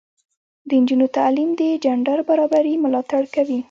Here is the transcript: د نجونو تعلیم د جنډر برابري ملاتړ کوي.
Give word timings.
د 0.67 0.69
نجونو 0.81 1.05
تعلیم 1.17 1.49
د 1.59 1.61
جنډر 1.83 2.19
برابري 2.29 2.73
ملاتړ 2.83 3.23
کوي. 3.35 3.59